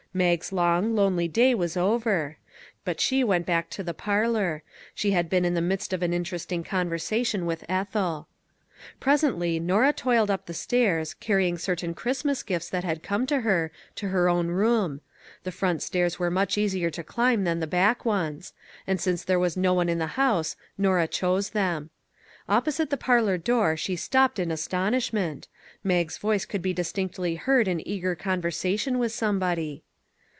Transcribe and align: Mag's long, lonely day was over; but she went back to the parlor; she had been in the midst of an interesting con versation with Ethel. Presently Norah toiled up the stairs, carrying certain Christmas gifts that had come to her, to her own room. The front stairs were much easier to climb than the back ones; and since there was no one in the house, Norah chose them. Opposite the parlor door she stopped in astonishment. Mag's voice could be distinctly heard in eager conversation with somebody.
Mag's 0.13 0.51
long, 0.51 0.93
lonely 0.93 1.29
day 1.29 1.55
was 1.55 1.77
over; 1.77 2.35
but 2.83 2.99
she 2.99 3.23
went 3.23 3.45
back 3.45 3.69
to 3.69 3.81
the 3.81 3.93
parlor; 3.93 4.61
she 4.93 5.11
had 5.11 5.29
been 5.29 5.45
in 5.45 5.53
the 5.53 5.61
midst 5.61 5.93
of 5.93 6.03
an 6.03 6.11
interesting 6.13 6.65
con 6.65 6.89
versation 6.89 7.45
with 7.45 7.63
Ethel. 7.69 8.27
Presently 8.99 9.57
Norah 9.57 9.93
toiled 9.93 10.29
up 10.29 10.47
the 10.47 10.53
stairs, 10.53 11.13
carrying 11.13 11.57
certain 11.57 11.93
Christmas 11.93 12.43
gifts 12.43 12.69
that 12.71 12.83
had 12.83 13.01
come 13.03 13.25
to 13.27 13.39
her, 13.39 13.71
to 13.95 14.09
her 14.09 14.27
own 14.27 14.47
room. 14.49 14.99
The 15.45 15.51
front 15.53 15.81
stairs 15.81 16.19
were 16.19 16.29
much 16.29 16.57
easier 16.57 16.89
to 16.89 17.05
climb 17.05 17.45
than 17.45 17.61
the 17.61 17.65
back 17.65 18.03
ones; 18.03 18.51
and 18.85 18.99
since 18.99 19.23
there 19.23 19.39
was 19.39 19.55
no 19.55 19.73
one 19.73 19.87
in 19.87 19.99
the 19.99 20.07
house, 20.17 20.57
Norah 20.77 21.07
chose 21.07 21.51
them. 21.51 21.89
Opposite 22.49 22.89
the 22.89 22.97
parlor 22.97 23.37
door 23.37 23.77
she 23.77 23.95
stopped 23.95 24.39
in 24.39 24.51
astonishment. 24.51 25.47
Mag's 25.85 26.17
voice 26.17 26.43
could 26.43 26.61
be 26.61 26.73
distinctly 26.73 27.35
heard 27.35 27.69
in 27.69 27.87
eager 27.87 28.13
conversation 28.13 28.99
with 28.99 29.13
somebody. 29.13 29.83